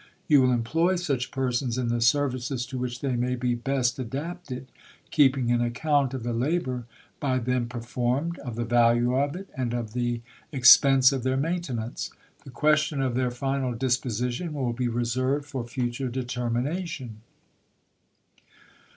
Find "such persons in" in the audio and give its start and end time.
0.95-1.89